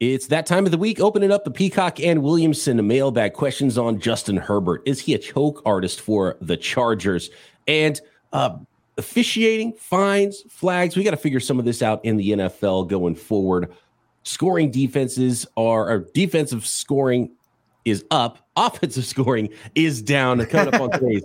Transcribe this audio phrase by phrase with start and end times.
[0.00, 1.00] It's that time of the week.
[1.00, 4.82] Opening up the Peacock and Williamson mailbag questions on Justin Herbert.
[4.84, 7.30] Is he a choke artist for the Chargers?
[7.68, 8.00] And
[8.32, 8.58] uh,
[8.98, 10.96] officiating, fines, flags.
[10.96, 13.72] We got to figure some of this out in the NFL going forward.
[14.24, 17.30] Scoring defenses are, or defensive scoring
[17.84, 18.38] is up.
[18.56, 20.44] Offensive scoring is down.
[20.46, 21.24] Coming up on today's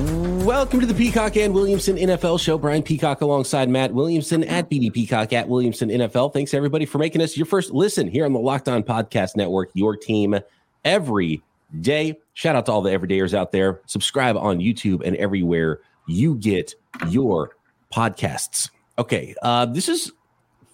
[0.00, 2.56] Welcome to the Peacock and Williamson NFL show.
[2.56, 6.32] Brian Peacock alongside Matt Williamson at BD Peacock at Williamson NFL.
[6.32, 9.70] Thanks everybody for making us your first listen here on the Locked On Podcast Network,
[9.74, 10.38] your team
[10.84, 11.42] every
[11.80, 12.18] day.
[12.32, 13.82] Shout out to all the everydayers out there.
[13.86, 16.74] Subscribe on YouTube and everywhere you get
[17.08, 17.56] your
[17.92, 18.70] podcasts.
[18.98, 20.12] Okay, uh, this is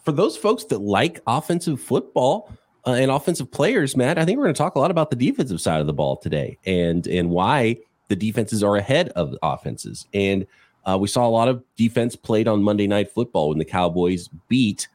[0.04, 2.52] for those folks that like offensive football
[2.86, 3.96] uh, and offensive players.
[3.96, 5.92] Matt, I think we're going to talk a lot about the defensive side of the
[5.92, 10.06] ball today and and why the defenses are ahead of offenses.
[10.14, 10.46] And
[10.84, 14.28] uh, we saw a lot of defense played on Monday Night Football when the Cowboys
[14.48, 14.88] beat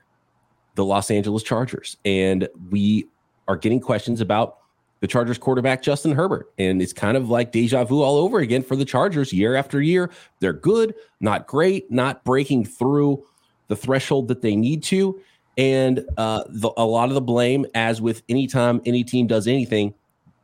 [0.75, 1.97] the Los Angeles Chargers.
[2.05, 3.07] And we
[3.47, 4.57] are getting questions about
[5.01, 6.51] the Chargers quarterback, Justin Herbert.
[6.57, 9.81] And it's kind of like deja vu all over again for the Chargers year after
[9.81, 10.11] year.
[10.39, 13.25] They're good, not great, not breaking through
[13.67, 15.19] the threshold that they need to.
[15.57, 19.47] And uh, the, a lot of the blame, as with any time any team does
[19.47, 19.93] anything,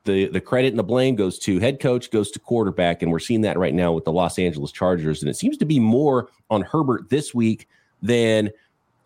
[0.07, 3.19] the the credit and the blame goes to head coach, goes to quarterback, and we're
[3.19, 5.21] seeing that right now with the Los Angeles Chargers.
[5.21, 7.67] And it seems to be more on Herbert this week
[8.01, 8.49] than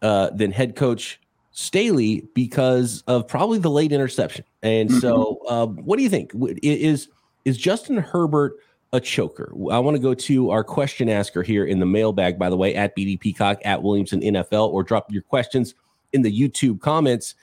[0.02, 1.20] uh, than head coach
[1.52, 4.46] Staley because of probably the late interception.
[4.64, 5.00] And mm-hmm.
[5.00, 6.32] so, uh, what do you think?
[6.64, 7.10] Is
[7.44, 8.54] is Justin Herbert
[8.94, 9.52] a choker?
[9.72, 12.40] I want to go to our question asker here in the mailbag.
[12.40, 15.76] By the way, at BD Peacock at Williamson NFL, or drop your questions
[16.14, 17.36] in the YouTube comments.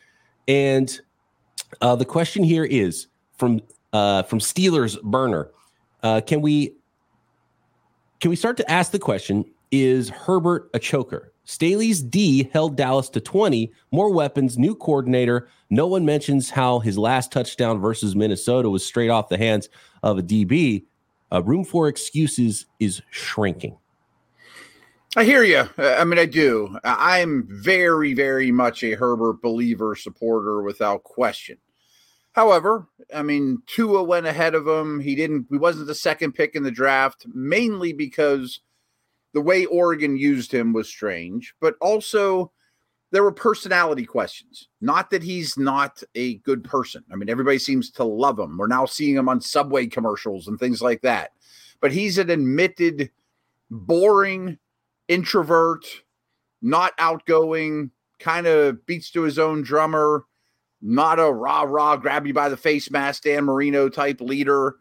[0.46, 0.98] And
[1.80, 3.60] uh, the question here is from
[3.92, 5.50] uh, from Steelers burner.
[6.02, 6.74] Uh, can we
[8.20, 11.32] can we start to ask the question: Is Herbert a choker?
[11.44, 15.48] Staley's D held Dallas to 20, more weapons, new coordinator.
[15.70, 19.70] No one mentions how his last touchdown versus Minnesota was straight off the hands
[20.02, 20.84] of a DB.
[21.32, 23.78] Uh, room for excuses is shrinking.
[25.16, 25.66] I hear you.
[25.78, 26.76] I mean, I do.
[26.84, 31.56] I'm very, very much a Herbert believer, supporter without question.
[32.38, 35.00] However, I mean, Tua went ahead of him.
[35.00, 35.46] He didn't.
[35.50, 38.60] He wasn't the second pick in the draft, mainly because
[39.34, 42.52] the way Oregon used him was strange, but also
[43.10, 44.68] there were personality questions.
[44.80, 47.02] Not that he's not a good person.
[47.12, 48.56] I mean, everybody seems to love him.
[48.56, 51.32] We're now seeing him on subway commercials and things like that.
[51.80, 53.10] But he's an admitted
[53.68, 54.58] boring
[55.08, 55.86] introvert,
[56.62, 60.24] not outgoing, kind of beats to his own drummer
[60.80, 64.76] not a rah rah, grab you by the face mask, Dan Marino type leader.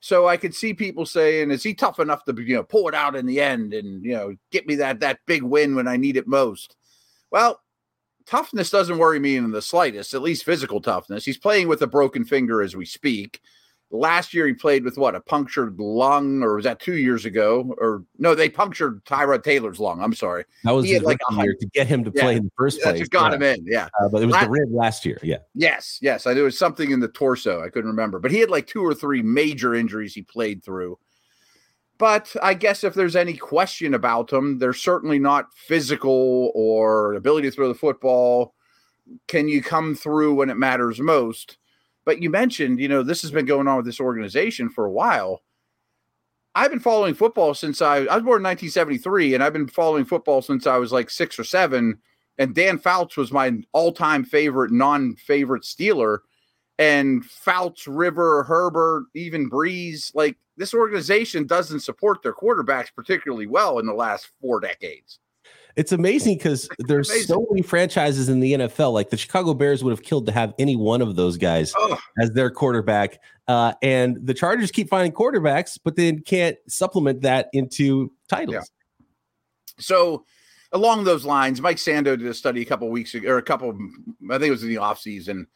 [0.00, 2.94] So I could see people saying, "Is he tough enough to you know pull it
[2.94, 5.96] out in the end and you know get me that that big win when I
[5.96, 6.76] need it most?"
[7.30, 7.60] Well,
[8.26, 10.14] toughness doesn't worry me in the slightest.
[10.14, 11.24] At least physical toughness.
[11.24, 13.40] He's playing with a broken finger as we speak.
[13.92, 17.74] Last year he played with what a punctured lung, or was that two years ago?
[17.78, 20.00] Or no, they punctured Tyrod Taylor's lung.
[20.00, 20.44] I'm sorry.
[20.62, 23.00] That was like a year to get him to play yeah, in the first place.
[23.00, 23.36] Just got yeah.
[23.36, 23.88] him in, yeah.
[24.00, 25.38] Uh, but it was last, the rib last year, yeah.
[25.54, 26.24] Yes, yes.
[26.26, 27.62] I, there was something in the torso.
[27.64, 30.96] I couldn't remember, but he had like two or three major injuries he played through.
[31.98, 37.50] But I guess if there's any question about him, they're certainly not physical or ability
[37.50, 38.54] to throw the football.
[39.26, 41.58] Can you come through when it matters most?
[42.10, 44.90] But you mentioned, you know, this has been going on with this organization for a
[44.90, 45.44] while.
[46.56, 50.04] I've been following football since I, I was born in 1973, and I've been following
[50.04, 52.00] football since I was like six or seven.
[52.36, 56.18] And Dan Fouts was my all-time favorite, non-favorite Steeler.
[56.80, 63.78] And Fouts, Rivers, Herbert, even Brees, like this organization doesn't support their quarterbacks particularly well
[63.78, 65.20] in the last four decades.
[65.76, 67.26] It's amazing because there's amazing.
[67.26, 68.92] so many franchises in the NFL.
[68.92, 71.98] Like the Chicago Bears would have killed to have any one of those guys oh.
[72.20, 73.20] as their quarterback.
[73.48, 78.54] Uh, and the Chargers keep finding quarterbacks, but then can't supplement that into titles.
[78.54, 79.04] Yeah.
[79.78, 80.24] So,
[80.72, 83.76] along those lines, Mike Sando did a study a couple weeks ago, or a couple,
[84.30, 85.46] I think it was in the offseason,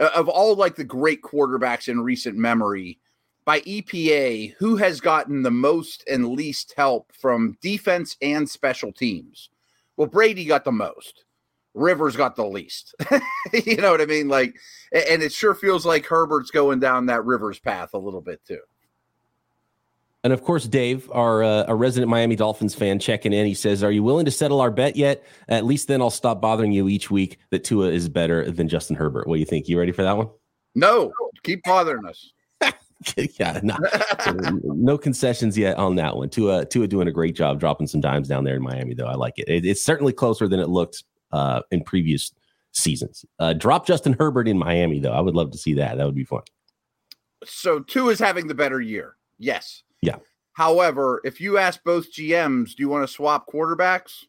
[0.00, 2.98] uh, of all like the great quarterbacks in recent memory
[3.44, 9.50] by EPA, who has gotten the most and least help from defense and special teams?
[9.96, 11.24] Well, Brady got the most.
[11.74, 12.94] Rivers got the least.
[13.52, 14.28] you know what I mean?
[14.28, 14.56] Like,
[14.92, 18.60] and it sure feels like Herbert's going down that Rivers path a little bit too.
[20.22, 23.44] And of course, Dave, our uh, a resident Miami Dolphins fan, checking in.
[23.44, 25.22] He says, "Are you willing to settle our bet yet?
[25.48, 28.96] At least then I'll stop bothering you each week that Tua is better than Justin
[28.96, 29.26] Herbert.
[29.28, 29.68] What do you think?
[29.68, 30.30] You ready for that one?
[30.74, 31.12] No,
[31.42, 32.32] keep bothering us.
[33.38, 33.76] yeah, no,
[34.62, 36.30] no concessions yet on that one.
[36.30, 39.06] Tua, Tua doing a great job dropping some dimes down there in Miami, though.
[39.06, 39.48] I like it.
[39.48, 42.32] it it's certainly closer than it looked uh, in previous
[42.72, 43.24] seasons.
[43.38, 45.12] Uh, drop Justin Herbert in Miami, though.
[45.12, 45.96] I would love to see that.
[45.96, 46.42] That would be fun.
[47.44, 49.16] So Tua is having the better year.
[49.38, 49.82] Yes.
[50.02, 50.16] Yeah.
[50.52, 54.24] However, if you ask both GMs, do you want to swap quarterbacks?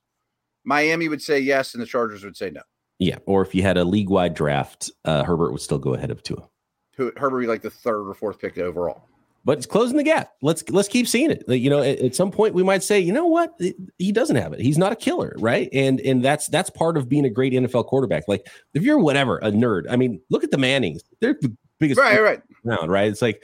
[0.64, 2.62] Miami would say yes, and the Chargers would say no.
[2.98, 3.20] Yeah.
[3.26, 6.24] Or if you had a league wide draft, uh, Herbert would still go ahead of
[6.24, 6.50] Tua.
[6.98, 9.08] Herbert would be like the third or fourth pick overall.
[9.44, 10.34] But it's closing the gap.
[10.42, 11.48] Let's let's keep seeing it.
[11.48, 13.60] You know, at, at some point we might say, you know what,
[14.00, 14.60] he doesn't have it.
[14.60, 15.70] He's not a killer, right?
[15.72, 18.24] And and that's that's part of being a great NFL quarterback.
[18.28, 21.04] Like if you're whatever a nerd, I mean, look at the Mannings.
[21.20, 22.42] They're the biggest right, right.
[22.66, 23.08] around, right?
[23.08, 23.44] It's like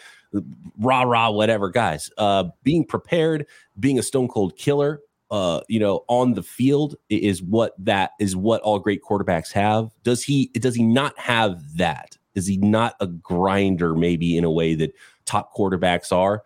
[0.80, 3.46] rah rah whatever guys uh being prepared
[3.80, 8.36] being a stone cold killer uh you know on the field is what that is
[8.36, 12.96] what all great quarterbacks have does he does he not have that is he not
[13.00, 14.94] a grinder maybe in a way that
[15.26, 16.44] top quarterbacks are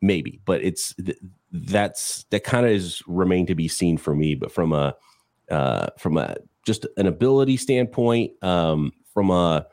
[0.00, 0.94] maybe but it's
[1.52, 4.94] that's that kind of is remain to be seen for me but from a
[5.50, 9.66] uh from a just an ability standpoint um from a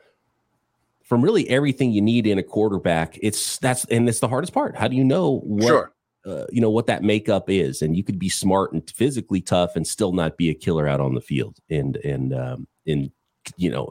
[1.04, 3.18] from really everything you need in a quarterback.
[3.22, 4.76] It's that's and it's the hardest part.
[4.76, 5.92] How do you know what sure.
[6.26, 7.82] uh, you know what that makeup is?
[7.82, 11.00] And you could be smart and physically tough and still not be a killer out
[11.00, 13.12] on the field and and um, in
[13.56, 13.90] you know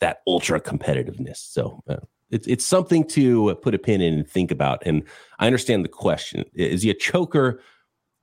[0.00, 1.38] that ultra competitiveness.
[1.38, 1.82] So.
[1.88, 1.96] Uh,
[2.28, 4.82] it's it's something to put a pin in and think about.
[4.84, 5.04] And
[5.38, 7.62] I understand the question: Is he a choker?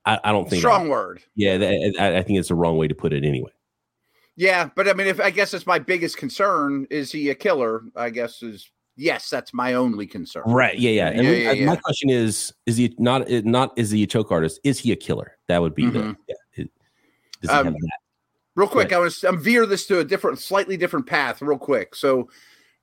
[0.04, 1.22] I, I don't think strong word.
[1.34, 1.54] Yeah,
[1.98, 3.50] I, I think it's the wrong way to put it anyway.
[4.36, 7.82] Yeah, but I mean, if I guess it's my biggest concern, is he a killer?
[7.96, 10.42] I guess is yes, that's my only concern.
[10.46, 10.78] Right.
[10.78, 10.90] Yeah.
[10.90, 11.08] Yeah.
[11.08, 11.66] And yeah, yeah, yeah.
[11.66, 13.28] my question is: Is he not?
[13.30, 14.60] Not is he a choke artist?
[14.64, 15.38] Is he a killer?
[15.48, 15.92] That would be mm-hmm.
[15.92, 16.16] the.
[16.28, 16.64] Yeah.
[17.40, 17.98] Does he um, have that?
[18.56, 21.42] Real quick, I want to I'm veer this to a different, slightly different path.
[21.42, 22.28] Real quick, so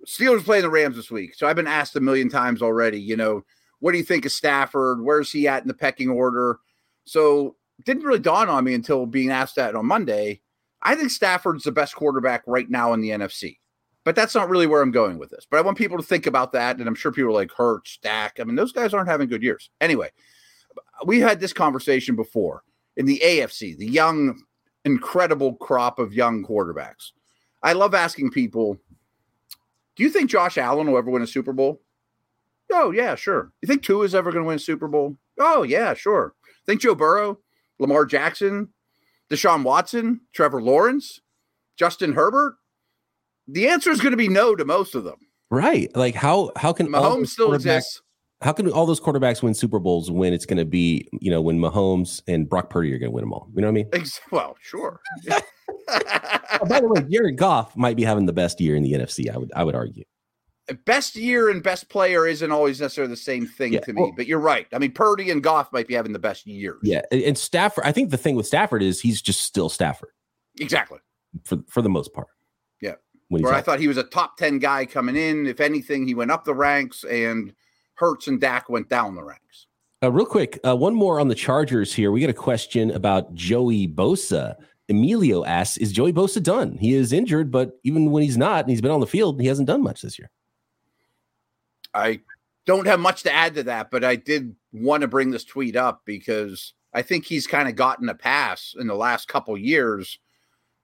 [0.05, 1.35] Steelers playing the Rams this week.
[1.35, 2.99] So I've been asked a million times already.
[2.99, 3.43] You know,
[3.79, 5.01] what do you think of Stafford?
[5.01, 6.59] Where's he at in the pecking order?
[7.05, 10.41] So didn't really dawn on me until being asked that on Monday.
[10.81, 13.57] I think Stafford's the best quarterback right now in the NFC.
[14.03, 15.45] But that's not really where I'm going with this.
[15.49, 16.77] But I want people to think about that.
[16.77, 18.39] And I'm sure people are like Hurts, Dak.
[18.39, 19.69] I mean, those guys aren't having good years.
[19.79, 20.09] Anyway,
[21.05, 22.63] we had this conversation before
[22.97, 24.41] in the AFC, the young,
[24.85, 27.11] incredible crop of young quarterbacks.
[27.63, 28.77] I love asking people,
[29.95, 31.81] do you think Josh Allen will ever win a Super Bowl?
[32.71, 33.51] Oh, yeah, sure.
[33.61, 35.17] You think Tua is ever going to win a Super Bowl?
[35.39, 36.33] Oh, yeah, sure.
[36.65, 37.39] Think Joe Burrow,
[37.79, 38.69] Lamar Jackson,
[39.29, 41.19] Deshaun Watson, Trevor Lawrence,
[41.77, 42.55] Justin Herbert?
[43.47, 45.17] The answer is going to be no to most of them.
[45.49, 45.93] Right.
[45.95, 48.01] Like how how can Mahomes still exists?
[48.41, 51.41] How can all those quarterbacks win Super Bowls when it's going to be, you know,
[51.41, 53.47] when Mahomes and Brock Purdy are going to win them all?
[53.53, 54.05] You know what I mean?
[54.31, 54.99] Well, sure.
[55.29, 59.33] oh, by the way, Jared Goff might be having the best year in the NFC.
[59.33, 60.03] I would I would argue
[60.73, 63.79] best year and best player isn't always necessarily the same thing yeah.
[63.81, 64.67] to me, well, but you're right.
[64.73, 66.79] I mean, Purdy and Goff might be having the best years.
[66.83, 67.83] Yeah, and Stafford.
[67.85, 70.09] I think the thing with Stafford is he's just still Stafford.
[70.59, 70.99] Exactly.
[71.43, 72.27] For for the most part.
[72.81, 72.95] Yeah.
[73.29, 75.47] Where I thought he was a top ten guy coming in.
[75.47, 77.53] If anything, he went up the ranks, and
[78.01, 79.67] Hurts and Dak went down the ranks.
[80.03, 82.11] Uh, real quick, uh, one more on the Chargers here.
[82.11, 84.55] We got a question about Joey Bosa.
[84.89, 86.77] Emilio asks, "Is Joey Bosa done?
[86.79, 89.45] He is injured, but even when he's not, and he's been on the field, he
[89.45, 90.31] hasn't done much this year."
[91.93, 92.21] I
[92.65, 95.75] don't have much to add to that, but I did want to bring this tweet
[95.75, 100.17] up because I think he's kind of gotten a pass in the last couple years.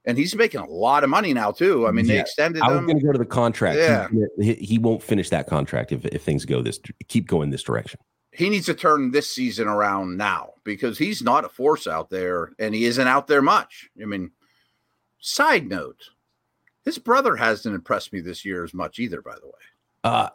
[0.08, 1.86] And he's making a lot of money now too.
[1.86, 2.16] I mean, yeah.
[2.16, 2.64] they extended.
[2.64, 3.78] I was going to go to the contract.
[3.78, 4.08] Yeah,
[4.40, 8.00] he, he, won't finish that contract if, if things go this keep going this direction.
[8.32, 12.54] He needs to turn this season around now because he's not a force out there,
[12.58, 13.90] and he isn't out there much.
[14.02, 14.32] I mean,
[15.20, 16.02] side note,
[16.86, 19.22] his brother hasn't impressed me this year as much either.
[19.22, 19.54] By the way,
[20.06, 20.30] uh,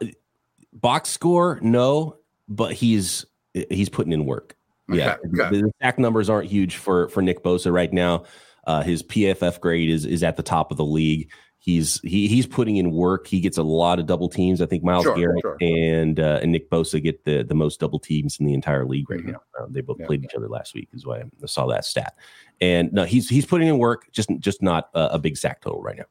[0.71, 3.25] box score, no, but he's
[3.71, 4.55] he's putting in work.
[4.91, 5.61] Okay, yeah, okay.
[5.61, 8.25] the sack numbers aren't huge for for Nick Bosa right now.
[8.65, 11.29] Uh, his PFF grade is is at the top of the league.
[11.63, 13.25] He's he he's putting in work.
[13.25, 14.61] He gets a lot of double teams.
[14.61, 15.57] I think Myles sure, Garrett sure.
[15.61, 19.09] and uh, and Nick Bosa get the the most double teams in the entire league
[19.09, 19.31] right mm-hmm.
[19.31, 19.41] now.
[19.57, 22.17] Uh, they both yeah, played each other last week, is why I saw that stat.
[22.59, 25.81] And no, he's he's putting in work, just just not a, a big sack total
[25.81, 26.05] right now.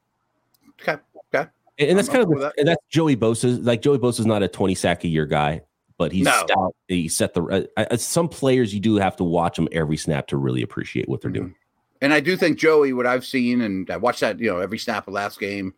[0.81, 1.03] Okay,
[1.35, 1.51] okay.
[1.79, 2.55] And that's kind of that.
[2.57, 3.63] and that's Joey Bosa.
[3.63, 5.61] Like Joey Bosa is not a twenty sack a year guy,
[5.99, 6.45] but he's no.
[6.47, 6.75] stout.
[6.89, 10.29] He set the uh, uh, some players you do have to watch them every snap
[10.29, 11.43] to really appreciate what they're mm-hmm.
[11.49, 11.55] doing.
[12.03, 14.79] And I do think Joey, what I've seen, and I watched that, you know, every
[14.79, 15.73] snap of last game,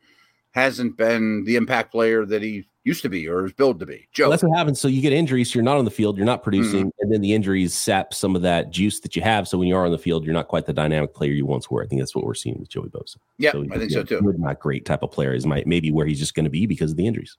[0.52, 4.08] hasn't been the impact player that he used to be or is billed to be.
[4.12, 4.24] Joe.
[4.24, 4.80] Well, that's what happens.
[4.80, 7.00] So you get injuries, so you're not on the field, you're not producing, mm-hmm.
[7.00, 9.46] and then the injuries sap some of that juice that you have.
[9.46, 11.70] So when you are on the field, you're not quite the dynamic player you once
[11.70, 11.82] were.
[11.82, 13.16] I think that's what we're seeing with Joey Bosa.
[13.38, 14.20] Yeah, so I think so too.
[14.38, 16.92] Not great type of player is might maybe where he's just going to be because
[16.92, 17.36] of the injuries.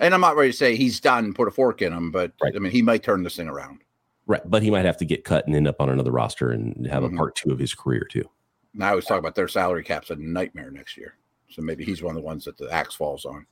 [0.00, 2.54] And I'm not ready to say he's done, put a fork in him, but right.
[2.56, 3.80] I mean he might turn this thing around.
[4.32, 6.86] Right, but he might have to get cut and end up on another roster and
[6.86, 7.16] have mm-hmm.
[7.16, 8.24] a part two of his career too.
[8.72, 11.16] Now I always talk about their salary cap's a nightmare next year.
[11.50, 13.44] So maybe he's one of the ones that the axe falls on.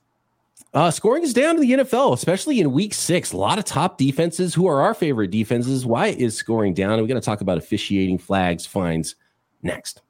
[0.73, 3.31] Uh, scoring is down in the NFL, especially in week six.
[3.31, 5.85] A lot of top defenses who are our favorite defenses.
[5.85, 6.93] Why is scoring down?
[6.93, 9.15] And we're going to talk about officiating flags, fines
[9.61, 10.01] next.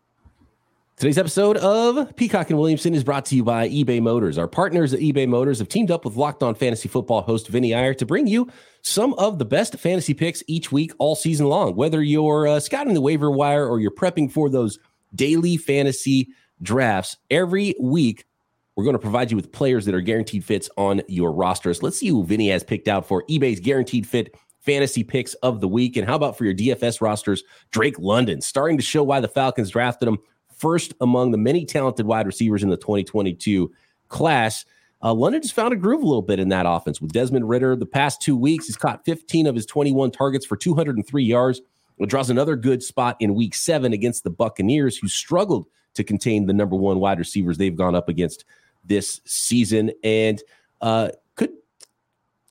[1.02, 4.38] Today's episode of Peacock and Williamson is brought to you by eBay Motors.
[4.38, 7.74] Our partners at eBay Motors have teamed up with Locked On Fantasy Football host Vinny
[7.74, 8.48] Iyer to bring you
[8.84, 11.76] some of the best fantasy picks each week, all season long.
[11.76, 14.78] Whether you're uh, scouting the waiver wire or you're prepping for those
[15.16, 16.28] daily fantasy
[16.62, 18.28] drafts, every week
[18.76, 21.82] we're going to provide you with players that are guaranteed fits on your rosters.
[21.82, 25.68] Let's see who Vinny has picked out for eBay's guaranteed fit fantasy picks of the
[25.68, 25.98] week.
[25.98, 29.72] And how about for your DFS rosters, Drake London, starting to show why the Falcons
[29.72, 30.20] drafted him
[30.62, 33.72] first among the many talented wide receivers in the 2022
[34.08, 34.64] class.
[35.04, 37.76] Uh, London just found a groove a little bit in that offense with Desmond Ridder.
[37.76, 41.62] The past two weeks, he's caught 15 of his 21 targets for 203 yards.
[41.98, 46.46] It draws another good spot in week seven against the Buccaneers, who struggled to contain
[46.46, 48.46] the number one wide receivers they've gone up against
[48.86, 50.42] this season and
[50.82, 51.52] uh, could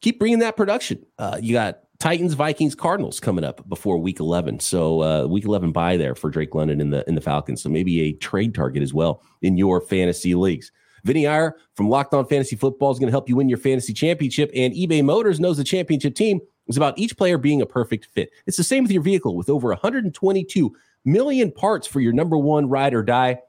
[0.00, 1.05] keep bringing that production.
[1.19, 4.61] Uh, you got Titans, Vikings, Cardinals coming up before Week 11.
[4.61, 7.62] So uh, Week 11 bye there for Drake London in the in the Falcons.
[7.62, 10.73] So maybe a trade target as well in your fantasy leagues.
[11.04, 13.92] Vinny Iyer from Locked On Fantasy Football is going to help you win your fantasy
[13.92, 14.50] championship.
[14.54, 18.30] And eBay Motors knows the championship team is about each player being a perfect fit.
[18.47, 22.69] It's the same with your vehicle with over 122 million parts for your number one
[22.69, 23.40] ride or die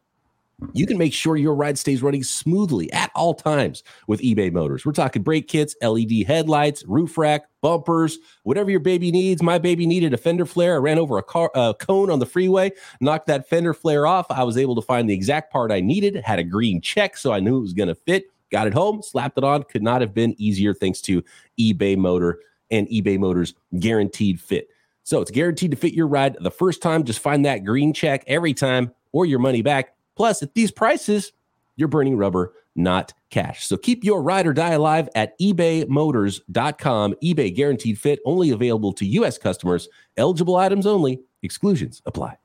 [0.74, 4.86] you can make sure your ride stays running smoothly at all times with eBay Motors.
[4.86, 9.42] We're talking brake kits, LED headlights, roof rack, bumpers, whatever your baby needs.
[9.42, 10.76] My baby needed a fender flare.
[10.76, 14.28] I ran over a car a cone on the freeway, knocked that fender flare off.
[14.30, 17.32] I was able to find the exact part I needed, had a green check, so
[17.32, 18.26] I knew it was going to fit.
[18.52, 19.64] Got it home, slapped it on.
[19.64, 21.24] Could not have been easier thanks to
[21.60, 22.40] eBay Motor
[22.70, 24.68] and eBay Motors guaranteed fit.
[25.04, 27.04] So it's guaranteed to fit your ride the first time.
[27.04, 29.96] Just find that green check every time or your money back.
[30.22, 31.34] Plus, at these prices,
[31.78, 33.66] you're burning rubber, not cash.
[33.66, 37.16] So keep your ride or die alive at ebaymotors.com.
[37.24, 39.40] eBay guaranteed fit, only available to U.S.
[39.40, 42.38] customers, eligible items only, exclusions apply.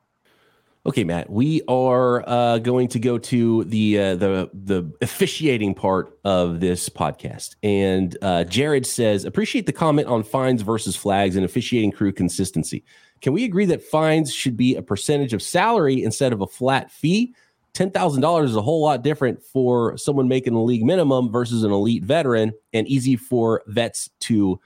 [0.87, 6.19] Okay, Matt, we are uh, going to go to the uh, the the officiating part
[6.25, 11.45] of this podcast, and uh, Jared says appreciate the comment on fines versus flags and
[11.45, 12.85] officiating crew consistency.
[13.21, 16.91] Can we agree that fines should be a percentage of salary instead of a flat
[16.91, 17.35] fee?
[17.77, 22.05] $10,000 is a whole lot different for someone making the league minimum versus an elite
[22.05, 24.59] veteran and easy for vets to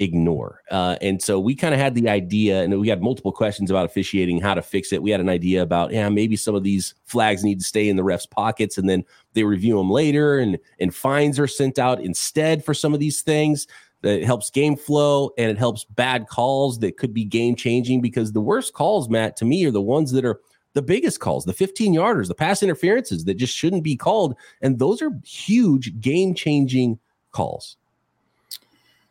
[0.00, 0.62] ignore.
[0.70, 3.86] Uh, and so we kind of had the idea, and we had multiple questions about
[3.86, 5.02] officiating, how to fix it.
[5.02, 7.96] We had an idea about, yeah, maybe some of these flags need to stay in
[7.96, 12.00] the refs' pockets, and then they review them later, and and fines are sent out
[12.00, 13.66] instead for some of these things.
[14.02, 18.30] That helps game flow and it helps bad calls that could be game changing because
[18.30, 20.40] the worst calls, Matt, to me, are the ones that are
[20.74, 24.36] the biggest calls, the 15 yarders, the pass interferences that just shouldn't be called.
[24.60, 26.98] And those are huge game changing
[27.32, 27.76] calls.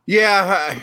[0.05, 0.79] Yeah.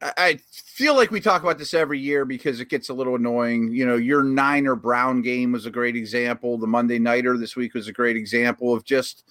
[0.00, 3.14] I, I, feel like we talk about this every year because it gets a little
[3.14, 3.72] annoying.
[3.72, 6.58] You know, your Niner Brown game was a great example.
[6.58, 9.24] The Monday Nighter this week was a great example of just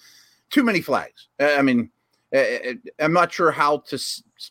[0.50, 1.28] too many flags.
[1.38, 1.90] I mean,
[2.32, 3.98] eh, eh, eh, I'm not sure how to,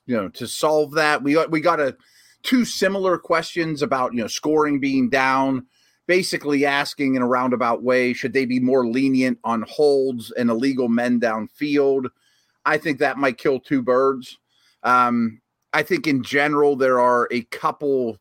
[0.05, 1.23] you know, to solve that.
[1.23, 1.97] We got, we got a,
[2.43, 5.65] two similar questions about, you know, scoring being down
[6.07, 10.89] basically asking in a roundabout way should they be more lenient on holds and illegal
[10.89, 12.07] men downfield?
[12.65, 14.37] I think that might kill two birds.
[14.83, 15.41] Um,
[15.73, 18.17] I think in general, there are a couple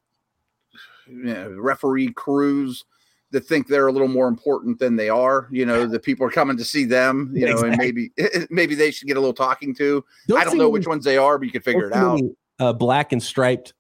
[1.07, 2.85] you know, referee crews
[3.31, 5.49] that think they're a little more important than they are.
[5.51, 7.31] You know, the people are coming to see them.
[7.35, 8.13] You know, and maybe
[8.51, 10.05] maybe they should get a little talking to.
[10.29, 12.21] Don't I don't know which ones they are, but you can figure it out.
[12.59, 13.75] uh, black and striped,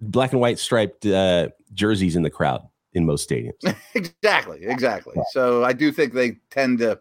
[0.00, 3.76] black and white striped uh, jerseys in the crowd in most stadiums.
[3.94, 5.14] exactly, exactly.
[5.30, 6.98] So I do think they tend to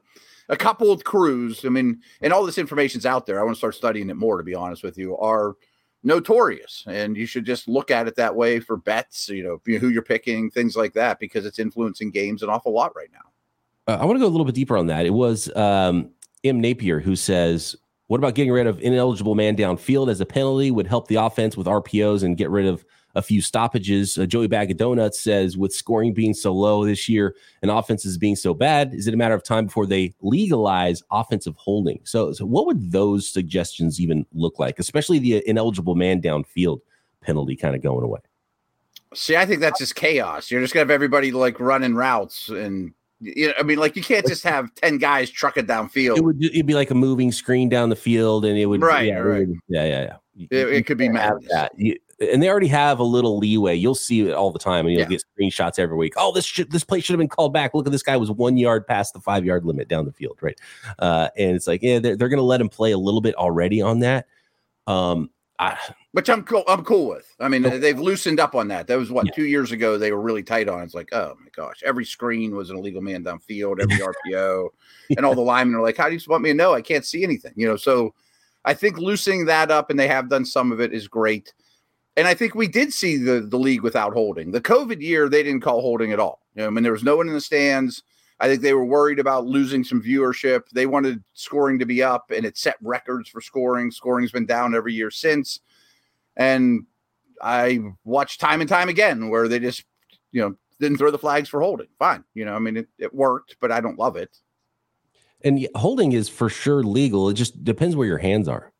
[0.50, 1.66] a couple of crews.
[1.66, 3.40] I mean, and all this information's out there.
[3.40, 4.38] I want to start studying it more.
[4.38, 5.56] To be honest with you, are
[6.04, 9.30] notorious, and you should just look at it that way for bets.
[9.30, 12.94] You know, who you're picking, things like that, because it's influencing games an awful lot
[12.96, 13.94] right now.
[13.94, 15.06] Uh, I want to go a little bit deeper on that.
[15.06, 16.10] It was um,
[16.44, 16.60] M.
[16.60, 17.76] Napier who says,
[18.08, 21.56] "What about getting rid of ineligible man downfield as a penalty would help the offense
[21.56, 22.86] with RPOs and get rid of
[23.16, 24.18] a few stoppages.
[24.18, 28.18] Uh, Joey Bag of Donuts says, with scoring being so low this year and offenses
[28.18, 32.00] being so bad, is it a matter of time before they legalize offensive holding?
[32.04, 36.82] So, so what would those suggestions even look like, especially the ineligible man downfield
[37.22, 38.20] penalty kind of going away?
[39.14, 40.52] See, I think that's just chaos.
[40.52, 44.04] You're just gonna have everybody like running routes and you know, I mean, like you
[44.04, 46.18] can't just have ten guys trucking downfield.
[46.18, 49.08] It would it'd be like a moving screen down the field, and it would right,
[49.08, 49.48] yeah, right.
[49.48, 50.48] Would, yeah, yeah, yeah.
[50.52, 51.34] It, it could be mad.
[51.50, 51.72] That.
[51.78, 53.76] You, and they already have a little leeway.
[53.76, 55.10] You'll see it all the time, and you'll Yeah.
[55.10, 56.14] get screenshots every week.
[56.18, 57.74] Oh, this should, this play should have been called back.
[57.74, 60.38] Look at this guy was one yard past the five yard limit down the field,
[60.42, 60.60] right?
[61.00, 63.36] Uh, and it's like, yeah, they're, they're going to let him play a little bit
[63.36, 64.28] already on that.
[64.88, 65.78] Um, I,
[66.12, 66.64] Which I'm cool.
[66.68, 67.34] I'm cool with.
[67.40, 67.78] I mean, Okay.
[67.78, 68.88] they've loosened up on that.
[68.88, 69.32] That was what Yeah.
[69.34, 69.98] two years ago.
[69.98, 70.82] They were really tight on.
[70.84, 73.98] It's like, oh my gosh, every screen was an illegal man downfield, every
[74.34, 74.70] RPO,
[75.16, 76.74] and all the linemen are like, "How do you want me to know?
[76.74, 77.78] I can't see anything." You know.
[77.78, 78.14] So,
[78.66, 81.54] I think loosening that up, and they have done some of it, is great.
[82.18, 84.52] And I think we did see the the league without holding.
[84.52, 86.42] The COVID year, they didn't call holding at all.
[86.56, 88.04] You know, I mean, there was no one in the stands.
[88.40, 90.70] I think they were worried about losing some viewership.
[90.74, 93.92] They wanted scoring to be up, and it set records for scoring.
[93.92, 95.62] Scoring's been down every year since.
[96.36, 96.86] And
[97.42, 99.86] I watched time and time again where they just,
[100.34, 101.88] you know, didn't throw the flags for holding.
[101.98, 102.26] Fine.
[102.34, 104.38] You know, I mean, it, it worked, but I don't love it.
[105.44, 107.30] and holding is for sure legal.
[107.30, 108.74] It just depends where your hands are.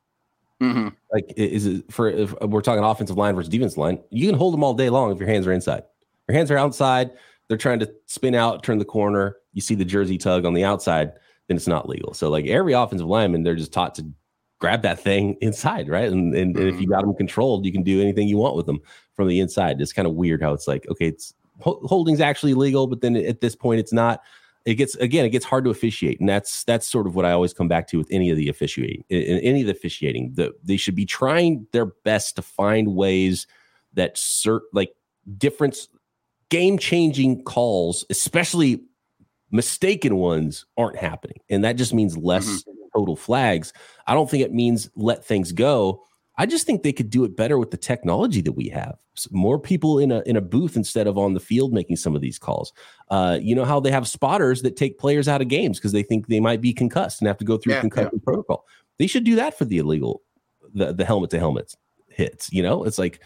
[0.62, 0.90] Mm-hmm.
[1.12, 4.00] Like, is it for if we're talking offensive line versus defensive line?
[4.10, 5.84] You can hold them all day long if your hands are inside.
[6.28, 7.12] Your hands are outside.
[7.48, 9.38] They're trying to spin out, turn the corner.
[9.54, 11.14] You see the jersey tug on the outside,
[11.48, 12.14] then it's not legal.
[12.14, 14.06] So, like every offensive lineman, they're just taught to
[14.60, 16.12] grab that thing inside, right?
[16.12, 18.66] And and, and if you got them controlled, you can do anything you want with
[18.66, 18.80] them
[19.14, 19.82] from the inside.
[19.82, 23.16] It's kind of weird how it's like, okay, it's ho- holding's actually legal, but then
[23.16, 24.22] at this point, it's not.
[24.66, 27.32] It gets again, it gets hard to officiate, and that's that's sort of what I
[27.32, 29.04] always come back to with any of the officiating.
[29.10, 33.46] In, any of the officiating, the, they should be trying their best to find ways
[33.94, 34.92] that cert like
[35.38, 35.88] difference
[36.50, 38.82] game changing calls, especially
[39.52, 42.72] mistaken ones, aren't happening, and that just means less mm-hmm.
[42.98, 43.72] total flags.
[44.08, 46.02] I don't think it means let things go.
[46.38, 48.98] I just think they could do it better with the technology that we have.
[49.32, 52.22] More people in a in a booth instead of on the field making some of
[52.22, 52.74] these calls.
[53.10, 56.04] Uh, you know how they have spotters that take players out of games because they
[56.04, 58.66] think they might be concussed and have to go through Yeah, concussion protocol.
[58.98, 60.22] They should do that for the illegal,
[60.74, 61.74] the the helmet to helmet
[62.10, 62.52] hits.
[62.52, 63.22] You know, it's like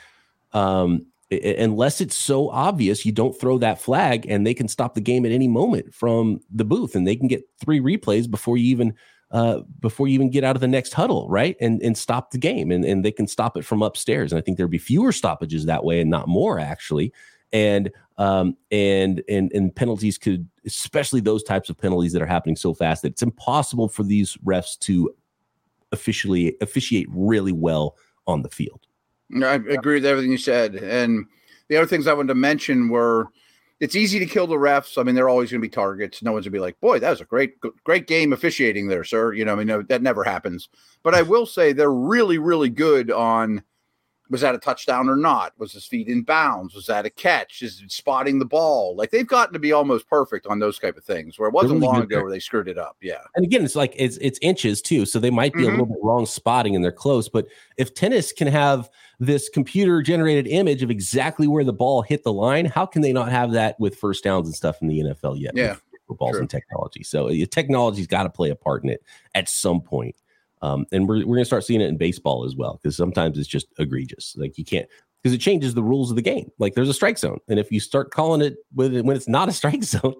[0.53, 5.01] um, unless it's so obvious, you don't throw that flag, and they can stop the
[5.01, 8.65] game at any moment from the booth, and they can get three replays before you
[8.67, 8.93] even
[9.31, 11.55] uh, before you even get out of the next huddle, right?
[11.59, 14.31] And and stop the game, and and they can stop it from upstairs.
[14.31, 17.13] And I think there'd be fewer stoppages that way, and not more actually.
[17.51, 22.55] And um and and and penalties could, especially those types of penalties that are happening
[22.55, 25.13] so fast that it's impossible for these refs to
[25.91, 27.95] officially officiate really well
[28.27, 28.85] on the field.
[29.43, 30.75] I agree with everything you said.
[30.75, 31.25] And
[31.67, 33.27] the other things I wanted to mention were
[33.79, 34.97] it's easy to kill the refs.
[34.97, 36.21] I mean, they're always going to be targets.
[36.21, 39.03] No one's going to be like, boy, that was a great, great game officiating there,
[39.03, 39.33] sir.
[39.33, 40.69] You know, I mean, no, that never happens.
[41.01, 43.63] But I will say they're really, really good on
[44.29, 45.53] was that a touchdown or not?
[45.57, 46.75] Was his feet in bounds?
[46.75, 47.61] Was that a catch?
[47.61, 48.95] Is it spotting the ball?
[48.95, 51.81] Like they've gotten to be almost perfect on those type of things where it wasn't
[51.81, 52.21] really long ago there.
[52.23, 52.95] where they screwed it up.
[53.01, 53.21] Yeah.
[53.35, 55.71] and again, it's like it's it's inches too, so they might be a Mhm.
[55.71, 57.27] little bit wrong spotting and they're close.
[57.29, 58.89] But if tennis can have
[59.19, 63.11] this computer generated image of exactly where the ball hit the line, how can they
[63.11, 65.51] not have that with first downs and stuff in the NFL yet?
[65.55, 65.75] Yeah,
[66.07, 66.41] footballs true.
[66.41, 67.03] and technology.
[67.03, 69.03] So uh, technology's got to play a part in it
[69.35, 70.15] at some point.
[70.61, 73.47] Um, and we're we're gonna start seeing it in baseball as well because sometimes it's
[73.47, 74.35] just egregious.
[74.37, 74.87] Like you can't
[75.21, 76.49] because it changes the rules of the game.
[76.59, 79.49] Like there's a strike zone, and if you start calling it when when it's not
[79.49, 80.15] a strike zone,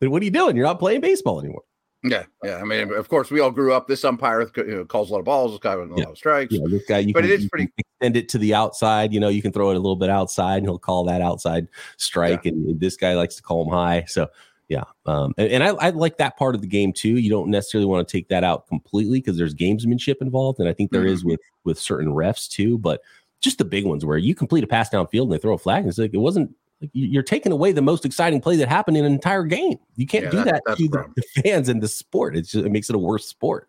[0.00, 0.56] then what are you doing?
[0.56, 1.62] You're not playing baseball anymore.
[2.06, 2.24] Yeah.
[2.42, 2.56] Yeah.
[2.58, 3.88] I mean, of course, we all grew up.
[3.88, 6.18] This umpire you know, calls a lot of balls, this guy with a lot of
[6.18, 6.52] strikes.
[6.52, 9.14] know, this guy, you But can, it is pretty- extend it to the outside.
[9.14, 11.66] You know, you can throw it a little bit outside, and he'll call that outside
[11.96, 12.44] strike.
[12.44, 14.04] And this guy likes to call him high.
[14.06, 14.28] So,
[14.68, 17.16] yeah, um, and, and I, I like that part of the game too.
[17.18, 20.72] You don't necessarily want to take that out completely because there's gamesmanship involved, and I
[20.72, 21.30] think there is Mm-hmm.
[21.30, 22.78] with with certain refs too.
[22.78, 23.00] But
[23.40, 25.80] just the big ones where you complete a pass downfield and they throw a flag,
[25.80, 26.54] and it's like it wasn't.
[26.80, 29.78] Like you- you're taking away the most exciting play that happened in an entire game.
[29.96, 32.36] You can't Yeah, do that- that to the the, fans and the sport.
[32.36, 33.68] It's just, it makes it a worse sport.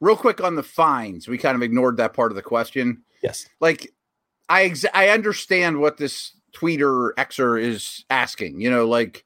[0.00, 3.02] Real quick on the fines, we kind of ignored that part of the question.
[3.22, 3.48] Yes.
[3.60, 3.92] Like,
[4.50, 8.60] I ex- I understand what this tweeter Xer is asking.
[8.60, 9.24] You know, like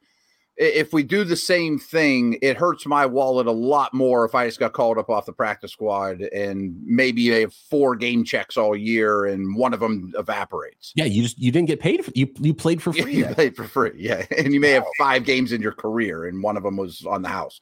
[0.56, 4.46] if we do the same thing, it hurts my wallet a lot more if I
[4.46, 8.56] just got called up off the practice squad and maybe they have four game checks
[8.56, 10.92] all year and one of them evaporates.
[10.94, 12.04] Yeah, you just you didn't get paid.
[12.04, 13.16] For, you you played for free.
[13.16, 16.42] you played for free, yeah, and you may have five games in your career, and
[16.42, 17.60] one of them was on the house.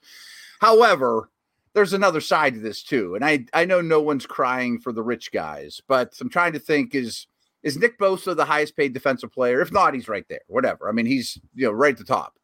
[0.60, 1.30] However,
[1.72, 5.02] there's another side to this too, and I I know no one's crying for the
[5.02, 7.28] rich guys, but I'm trying to think is
[7.62, 9.60] is Nick Bosa the highest paid defensive player?
[9.60, 10.40] If not, he's right there.
[10.48, 10.88] Whatever.
[10.88, 12.34] I mean, he's you know right at the top.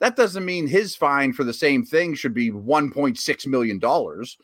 [0.00, 4.36] That doesn't mean his fine for the same thing should be 1.6 million dollars.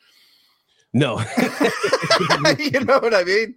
[0.92, 1.18] No,
[2.58, 3.54] you know what I mean.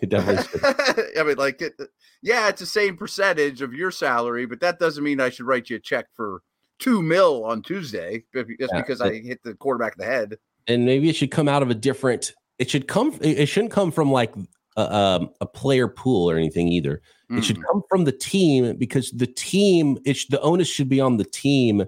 [0.00, 0.60] It definitely
[1.18, 1.74] I mean, like, it,
[2.22, 5.68] yeah, it's the same percentage of your salary, but that doesn't mean I should write
[5.68, 6.42] you a check for
[6.78, 10.38] two mil on Tuesday just yeah, because I hit the quarterback in the head.
[10.66, 12.32] And maybe it should come out of a different.
[12.58, 13.18] It should come.
[13.20, 14.32] It shouldn't come from like
[14.76, 17.02] a, um, a player pool or anything either.
[17.32, 17.38] Mm.
[17.38, 17.64] It should mm.
[17.66, 19.98] come from the team because the team.
[20.06, 21.84] Sh- the onus should be on the team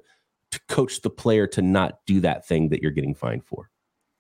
[0.50, 3.70] to coach the player to not do that thing that you're getting fined for.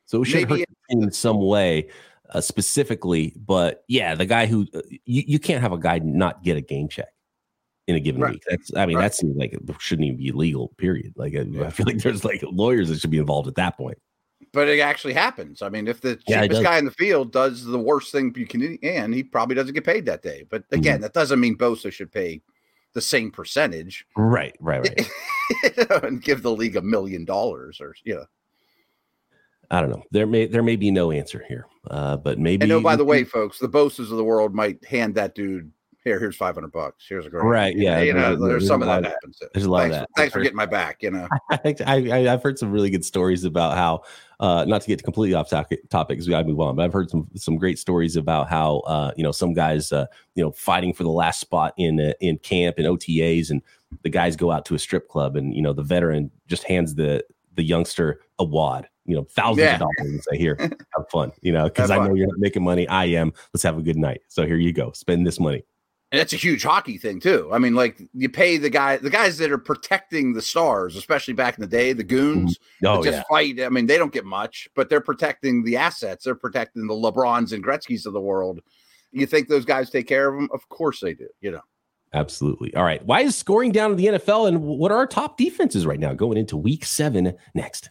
[0.06, 1.88] So it should Maybe hurt in some way
[2.30, 3.32] uh, specifically.
[3.36, 6.60] But yeah, the guy who uh, you, you can't have a guy not get a
[6.60, 7.08] game check
[7.86, 8.32] in a given right.
[8.32, 8.42] week.
[8.48, 9.02] That's I mean right.
[9.02, 10.68] that seems like it shouldn't even be legal.
[10.76, 11.14] Period.
[11.16, 11.40] Like I.
[11.64, 13.98] I, feel like there's like lawyers that should be involved at that point.
[14.54, 15.60] But it actually happens.
[15.62, 18.46] I mean, if the yeah, cheapest guy in the field does the worst thing you
[18.46, 20.44] can, and he probably doesn't get paid that day.
[20.48, 21.02] But again, mm-hmm.
[21.02, 22.40] that doesn't mean Bosa should pay
[22.92, 24.06] the same percentage.
[24.16, 24.56] Right.
[24.60, 24.88] Right.
[25.60, 26.02] Right.
[26.04, 28.24] and give the league a million dollars, or you know.
[29.70, 30.04] I don't know.
[30.12, 32.62] There may there may be no answer here, uh, but maybe.
[32.62, 35.72] And oh, by the way, folks, the Bosas of the world might hand that dude
[36.04, 36.20] here.
[36.20, 37.06] Here's five hundred bucks.
[37.08, 37.44] Here's a great.
[37.44, 37.76] Right.
[37.76, 38.00] Yeah.
[38.00, 39.42] You know, there's, there's some of that happens.
[39.52, 40.08] There's a lot thanks, of that.
[40.16, 41.02] Thanks for getting my back.
[41.02, 44.02] You know, I, I I've heard some really good stories about how.
[44.40, 46.74] Uh, not to get completely off topic, topics, we gotta move on.
[46.74, 50.06] But I've heard some some great stories about how uh, you know some guys uh,
[50.34, 53.62] you know fighting for the last spot in uh, in camp and OTAs, and
[54.02, 56.96] the guys go out to a strip club, and you know the veteran just hands
[56.96, 59.74] the the youngster a wad you know, thousands yeah.
[59.74, 62.64] of dollars and say, here, have fun, you know, because I know you're not making
[62.64, 62.88] money.
[62.88, 63.32] I am.
[63.52, 64.22] Let's have a good night.
[64.28, 64.92] So here you go.
[64.92, 65.64] Spend this money.
[66.12, 67.50] And it's a huge hockey thing too.
[67.52, 71.34] I mean, like you pay the guy, the guys that are protecting the stars, especially
[71.34, 72.86] back in the day, the goons mm-hmm.
[72.86, 73.22] oh, just yeah.
[73.28, 73.60] fight.
[73.60, 76.24] I mean, they don't get much, but they're protecting the assets.
[76.24, 78.60] They're protecting the LeBrons and Gretzky's of the world.
[79.10, 80.48] You think those guys take care of them?
[80.52, 81.28] Of course they do.
[81.40, 81.62] You know.
[82.12, 82.72] Absolutely.
[82.76, 83.04] All right.
[83.04, 86.14] Why is scoring down in the NFL, and what are our top defenses right now
[86.14, 87.90] going into Week Seven next?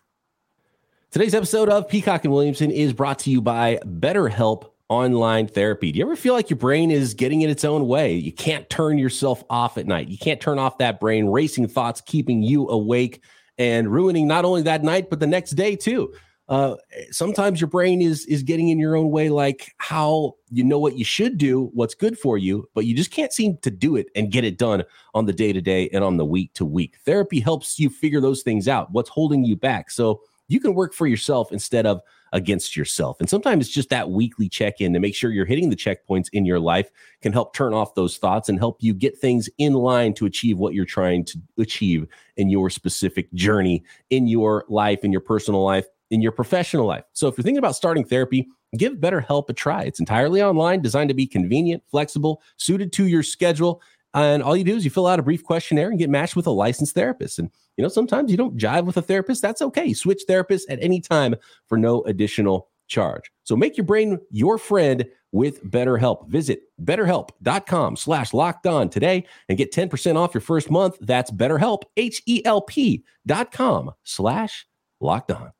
[1.11, 5.91] Today's episode of Peacock and Williamson is brought to you by BetterHelp Online Therapy.
[5.91, 8.13] Do you ever feel like your brain is getting in its own way?
[8.13, 10.07] You can't turn yourself off at night.
[10.07, 13.23] You can't turn off that brain, racing thoughts, keeping you awake
[13.57, 16.13] and ruining not only that night, but the next day too.
[16.49, 16.75] Uh,
[17.09, 20.97] sometimes your brain is is getting in your own way, like how you know what
[20.97, 24.07] you should do, what's good for you, but you just can't seem to do it
[24.15, 26.97] and get it done on the day to day and on the week to week.
[27.05, 28.91] Therapy helps you figure those things out.
[28.91, 29.89] What's holding you back?
[29.89, 32.01] So you can work for yourself instead of
[32.33, 33.17] against yourself.
[33.19, 36.45] And sometimes just that weekly check in to make sure you're hitting the checkpoints in
[36.45, 36.89] your life
[37.21, 40.57] can help turn off those thoughts and help you get things in line to achieve
[40.57, 45.63] what you're trying to achieve in your specific journey in your life, in your personal
[45.63, 47.05] life, in your professional life.
[47.13, 49.83] So if you're thinking about starting therapy, give BetterHelp a try.
[49.83, 53.81] It's entirely online, designed to be convenient, flexible, suited to your schedule.
[54.15, 56.47] And all you do is you fill out a brief questionnaire and get matched with
[56.47, 57.39] a licensed therapist.
[57.39, 59.41] And you know, sometimes you don't jive with a therapist.
[59.41, 59.93] That's okay.
[59.93, 61.35] Switch therapists at any time
[61.67, 63.31] for no additional charge.
[63.43, 66.27] So make your brain your friend with BetterHelp.
[66.27, 70.97] Visit betterhelp.com slash locked on today and get 10% off your first month.
[71.01, 74.67] That's betterhelp, H-E-L-P dot com slash
[74.99, 75.51] locked on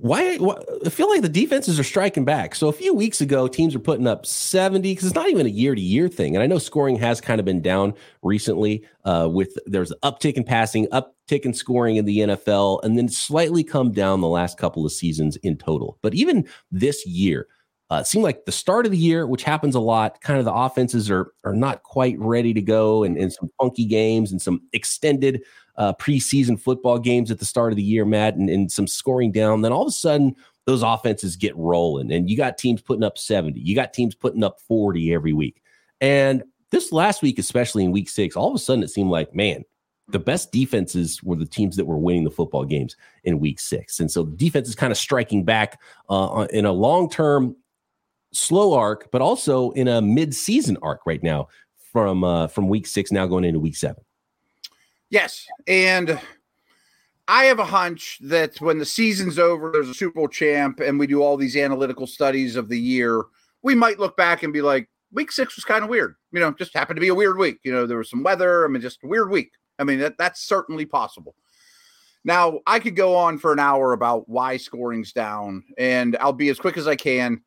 [0.00, 0.56] why, why,
[0.86, 2.54] I feel like the defenses are striking back.
[2.54, 5.50] So a few weeks ago, teams were putting up 70 because it's not even a
[5.50, 6.36] year to year thing.
[6.36, 10.34] And I know scoring has kind of been down recently uh, with there's an uptick
[10.34, 14.56] in passing, uptick in scoring in the NFL, and then slightly come down the last
[14.56, 15.98] couple of seasons in total.
[16.00, 17.48] But even this year,
[17.90, 20.44] uh, it seemed like the start of the year, which happens a lot, kind of
[20.44, 24.40] the offenses are are not quite ready to go, and, and some funky games and
[24.40, 25.42] some extended
[25.78, 29.32] uh, preseason football games at the start of the year, Matt, and, and some scoring
[29.32, 29.62] down.
[29.62, 30.36] Then all of a sudden,
[30.66, 34.44] those offenses get rolling, and you got teams putting up 70, you got teams putting
[34.44, 35.62] up 40 every week.
[36.00, 39.34] And this last week, especially in week six, all of a sudden it seemed like,
[39.34, 39.64] man,
[40.08, 44.00] the best defenses were the teams that were winning the football games in week six.
[44.00, 47.56] And so the defense is kind of striking back uh, in a long term
[48.32, 51.48] slow arc, but also in a mid season arc right now
[51.92, 54.02] from uh, from week six now going into week seven.
[55.10, 55.46] Yes.
[55.66, 56.20] And
[57.26, 60.98] I have a hunch that when the season's over, there's a Super Bowl champ, and
[60.98, 63.24] we do all these analytical studies of the year,
[63.62, 66.14] we might look back and be like, week six was kind of weird.
[66.32, 67.58] You know, just happened to be a weird week.
[67.64, 68.64] You know, there was some weather.
[68.64, 69.52] I mean, just a weird week.
[69.78, 71.34] I mean, that, that's certainly possible.
[72.24, 76.48] Now, I could go on for an hour about why scoring's down, and I'll be
[76.48, 77.42] as quick as I can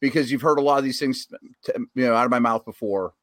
[0.00, 1.26] because you've heard a lot of these things,
[1.74, 3.14] you know, out of my mouth before.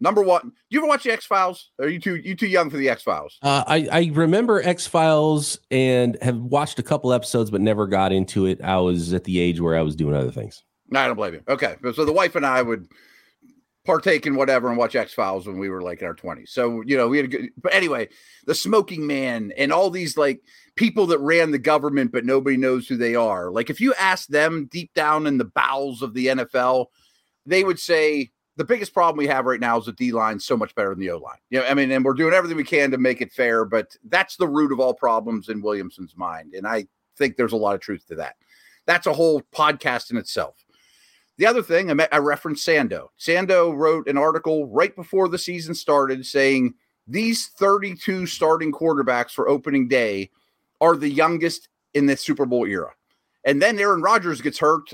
[0.00, 1.70] Number one, do you ever watch the X Files?
[1.78, 3.38] Are you too you too young for the X Files?
[3.42, 8.12] Uh, I I remember X Files and have watched a couple episodes, but never got
[8.12, 8.62] into it.
[8.62, 10.62] I was at the age where I was doing other things.
[10.92, 11.42] I don't blame you.
[11.48, 12.88] Okay, so the wife and I would
[13.84, 16.48] partake in whatever and watch X Files when we were like in our 20s.
[16.48, 18.08] So, you know, we had a good, but anyway,
[18.46, 20.42] the smoking man and all these like
[20.76, 23.50] people that ran the government, but nobody knows who they are.
[23.50, 26.86] Like, if you ask them deep down in the bowels of the NFL,
[27.46, 28.30] they would say
[28.60, 30.98] the biggest problem we have right now is the D line so much better than
[30.98, 31.38] the O line.
[31.48, 33.96] You know, I mean, and we're doing everything we can to make it fair, but
[34.04, 36.52] that's the root of all problems in Williamson's mind.
[36.52, 38.36] And I think there's a lot of truth to that.
[38.84, 40.62] That's a whole podcast in itself.
[41.38, 43.06] The other thing I, met, I referenced Sando.
[43.18, 46.74] Sando wrote an article right before the season started saying
[47.06, 50.28] these 32 starting quarterbacks for opening day
[50.82, 52.92] are the youngest in the Super Bowl era.
[53.42, 54.92] And then Aaron Rodgers gets hurt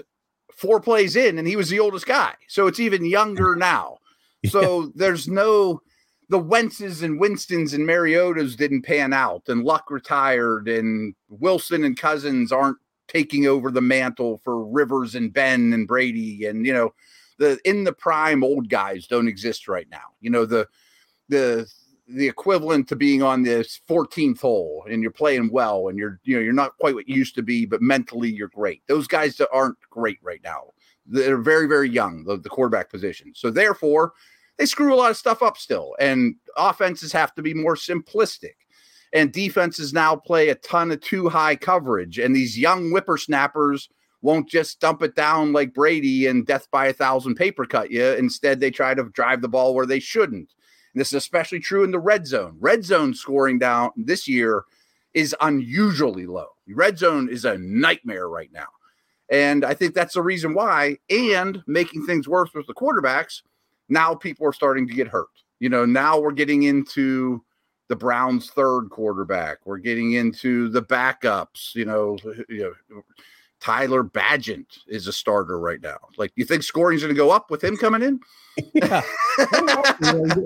[0.56, 2.34] four plays in, and he was the oldest guy.
[2.48, 3.98] So it's even younger now.
[4.48, 5.80] So there's no
[6.28, 11.96] the Wentzes and Winstons and Mariotas didn't pan out, and Luck retired, and Wilson and
[11.96, 16.92] Cousins aren't taking over the mantle for Rivers and Ben and Brady and you know
[17.38, 20.14] the in the prime old guys don't exist right now.
[20.20, 20.66] You know the
[21.28, 21.70] the
[22.08, 26.36] the equivalent to being on this 14th hole and you're playing well and you're you
[26.36, 28.82] know you're not quite what you used to be but mentally you're great.
[28.86, 30.72] Those guys that aren't great right now.
[31.06, 33.32] They're very very young the, the quarterback position.
[33.34, 34.12] So therefore
[34.56, 38.54] they screw a lot of stuff up still and offenses have to be more simplistic
[39.12, 42.18] and defenses now play a ton of too high coverage.
[42.18, 43.88] And these young whippersnappers
[44.22, 48.04] won't just dump it down like Brady and death by a thousand paper cut you.
[48.04, 50.52] Instead, they try to drive the ball where they shouldn't.
[50.96, 52.56] This is especially true in the red zone.
[52.58, 54.64] Red zone scoring down this year
[55.12, 56.48] is unusually low.
[56.66, 58.68] Red zone is a nightmare right now.
[59.30, 60.96] And I think that's the reason why.
[61.10, 63.42] And making things worse with the quarterbacks,
[63.90, 65.28] now people are starting to get hurt.
[65.60, 67.44] You know, now we're getting into
[67.88, 69.58] the Browns' third quarterback.
[69.66, 71.74] We're getting into the backups.
[71.74, 72.16] You know,
[72.48, 73.02] you know
[73.60, 75.98] Tyler Bagent is a starter right now.
[76.16, 78.20] Like, you think scoring's going to go up with him coming in?
[78.72, 79.02] yeah,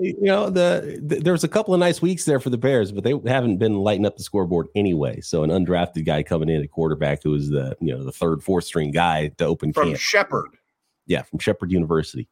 [0.01, 2.91] you know the, the, there was a couple of nice weeks there for the Bears,
[2.91, 5.21] but they haven't been lighting up the scoreboard anyway.
[5.21, 8.43] So an undrafted guy coming in at quarterback who was the you know the third,
[8.43, 9.99] fourth string guy to open from camp.
[9.99, 10.57] Shepherd.
[11.07, 12.27] Yeah, from Shepherd University.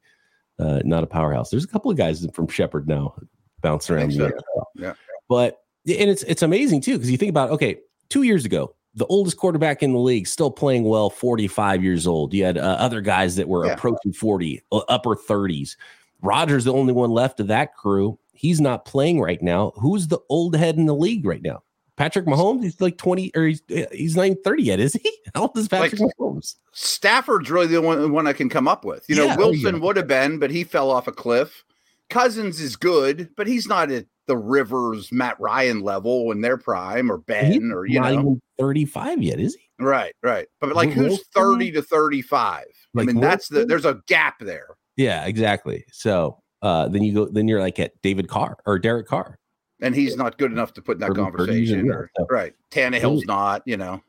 [0.58, 1.50] Uh, not a powerhouse.
[1.50, 3.14] There's a couple of guys from Shepherd now
[3.62, 4.12] bouncing around.
[4.12, 4.30] So.
[4.74, 4.92] Yeah.
[5.30, 7.78] But and it's it's amazing too because you think about okay,
[8.10, 12.34] two years ago, the oldest quarterback in the league still playing well, 45 years old.
[12.34, 13.72] You had uh, other guys that were yeah.
[13.72, 15.76] approaching 40, uh, upper 30s.
[16.22, 18.18] Rodgers, the only one left of that crew.
[18.32, 19.72] He's not playing right now.
[19.76, 21.62] Who's the old head in the league right now?
[21.96, 25.18] Patrick Mahomes, he's like 20 or he's he's not even 30 yet, is he?
[25.34, 26.56] How old is Patrick like, Mahomes?
[26.72, 29.04] Stafford's really the one, one I can come up with.
[29.08, 29.80] You know, yeah, Wilson yeah.
[29.82, 31.62] would have been, but he fell off a cliff.
[32.08, 37.10] Cousins is good, but he's not at the Rivers, Matt Ryan level in their prime,
[37.10, 39.84] or Ben, he's or you know, 35 yet, is he?
[39.84, 40.46] Right, right.
[40.60, 42.64] But like, who's 30 to 35?
[42.94, 44.76] Like, I mean, that's the there's a gap there.
[44.96, 45.84] Yeah, exactly.
[45.90, 49.40] So uh, then you go, then you're like at David Carr or Derek Carr,
[49.82, 51.90] and he's not good enough to put in that conversation.
[51.90, 52.08] Or.
[52.30, 53.62] Right, Tannehill's not.
[53.66, 54.00] You know,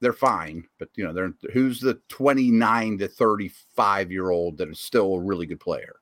[0.00, 4.80] they're fine, but you know, they're who's the 29 to 35 year old that is
[4.80, 5.94] still a really good player.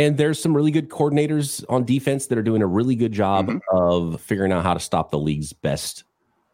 [0.00, 3.48] And there's some really good coordinators on defense that are doing a really good job
[3.48, 3.76] mm-hmm.
[3.76, 6.04] of figuring out how to stop the league's best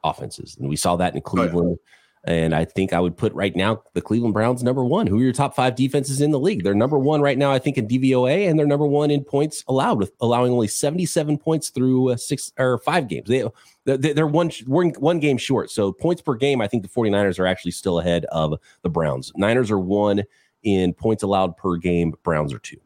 [0.03, 0.57] offenses.
[0.59, 1.79] And we saw that in Cleveland.
[2.25, 5.07] And I think I would put right now the Cleveland Browns number one.
[5.07, 6.65] Who are your top five defenses in the league?
[6.65, 9.63] They're number one right now, I think, in DVOA, and they're number one in points
[9.69, 13.29] allowed, with allowing only 77 points through uh, six or five games.
[13.29, 13.45] They,
[13.85, 15.71] they're one, one game short.
[15.71, 19.31] So points per game, I think the 49ers are actually still ahead of the Browns.
[19.37, 20.25] Niners are one
[20.65, 22.81] in points allowed per game, Browns are two.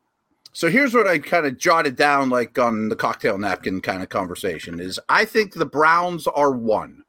[0.53, 4.09] So here's what I kind of jotted down, like on the cocktail napkin kind of
[4.09, 7.05] conversation: is I think the Browns are one.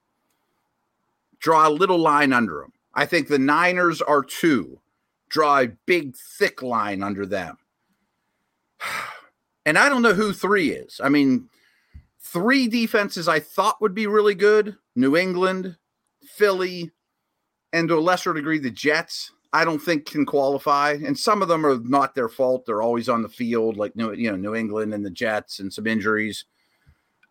[1.40, 2.74] Draw a little line under them.
[2.94, 4.80] I think the Niners are two.
[5.30, 7.58] Draw a big thick line under them.
[9.64, 11.00] And I don't know who three is.
[11.04, 11.48] I mean,
[12.20, 15.78] three defenses I thought would be really good: New England,
[16.26, 16.90] Philly,
[17.72, 19.32] and to a lesser degree the Jets.
[19.54, 22.66] I don't think can qualify, and some of them are not their fault.
[22.66, 25.74] They're always on the field, like New, you know, New England and the Jets, and
[25.74, 26.46] some injuries.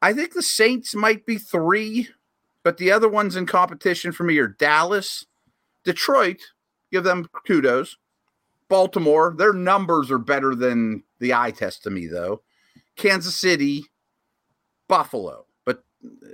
[0.03, 2.09] I think the Saints might be three,
[2.63, 5.27] but the other ones in competition for me are Dallas,
[5.85, 6.41] Detroit.
[6.93, 7.97] Give them kudos.
[8.69, 12.43] Baltimore, their numbers are better than the eye test to me, though.
[12.97, 13.85] Kansas City,
[14.89, 16.29] Buffalo, but uh,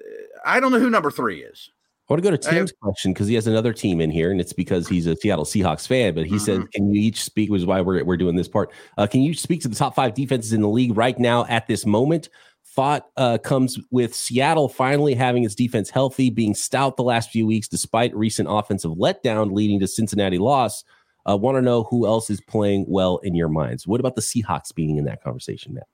[0.44, 1.70] I don't know who number three is.
[2.09, 4.31] I want to go to Tim's have, question because he has another team in here,
[4.31, 6.14] and it's because he's a Seattle Seahawks fan.
[6.14, 6.38] But he mm-hmm.
[6.38, 8.71] says, "Can you each speak?" Which is why we're we're doing this part.
[8.97, 11.66] Uh, can you speak to the top five defenses in the league right now at
[11.66, 12.29] this moment?
[12.64, 17.47] Thought uh, comes with Seattle finally having its defense healthy, being stout the last few
[17.47, 20.85] weeks despite recent offensive letdown leading to Cincinnati loss.
[21.29, 23.87] Uh, Want to know who else is playing well in your minds?
[23.87, 25.88] What about the Seahawks being in that conversation, Matt?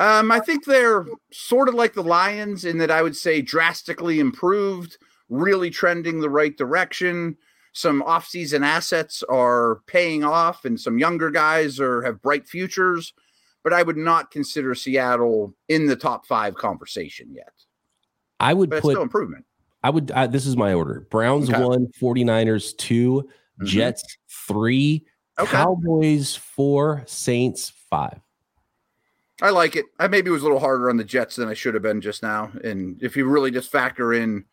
[0.00, 4.20] Um, I think they're sort of like the Lions in that I would say drastically
[4.20, 7.36] improved, really trending the right direction.
[7.72, 13.12] Some offseason assets are paying off, and some younger guys are have bright futures.
[13.62, 17.52] But I would not consider Seattle in the top five conversation yet.
[18.40, 19.44] I would But put still improvement.
[19.82, 20.10] I would.
[20.10, 21.62] Uh, this is my order: Browns Okay.
[21.62, 23.28] one, 49ers 2
[23.60, 23.66] Mhm.
[23.66, 25.04] Jets three,
[25.38, 25.50] Okay.
[25.50, 28.20] Cowboys four, Saints five.
[29.40, 29.86] I like it.
[30.00, 32.22] I maybe was a little harder on the Jets than I should have been just
[32.24, 32.50] now.
[32.64, 34.44] And if you really just factor in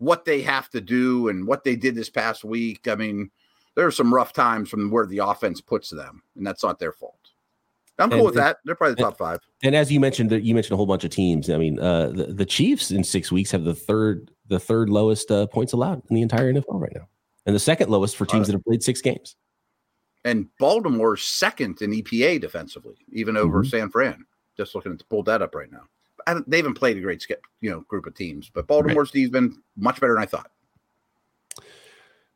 [0.00, 3.30] what they have to do and what they did this past week, I mean,
[3.76, 6.92] there are some rough times from where the offense puts them, and that's not their
[6.92, 7.16] fault.
[7.98, 8.56] I'm cool And- with that.
[8.64, 9.40] They're probably the top five.
[9.62, 11.50] And as you mentioned, you mentioned a whole bunch of teams.
[11.50, 15.30] I mean, uh, the, the Chiefs in six weeks have the third the third lowest
[15.30, 17.06] uh, points allowed in the entire NFL right now,
[17.46, 19.36] and the second lowest for teams that have played six games.
[20.24, 23.70] And Baltimore's second in EPA defensively, even over Mhm.
[23.70, 24.24] San Fran.
[24.56, 25.84] Just looking to pull that up right now.
[26.26, 29.10] I don't, they haven't played a great skip, you know, group of teams, but Baltimore's
[29.10, 30.50] team's been much better than I thought.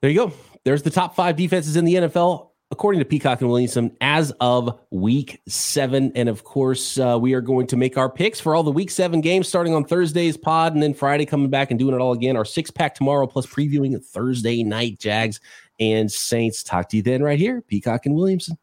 [0.01, 0.33] There you go.
[0.65, 4.79] There's the top five defenses in the NFL, according to Peacock and Williamson, as of
[4.91, 6.13] week seven.
[6.15, 8.91] And of course, uh, we are going to make our picks for all the week
[8.91, 12.13] seven games starting on Thursday's pod and then Friday coming back and doing it all
[12.13, 12.37] again.
[12.37, 15.41] Our six pack tomorrow, plus previewing Thursday night Jags
[15.81, 16.63] and Saints.
[16.63, 18.59] Talk to you then, right here, Peacock and Williamson.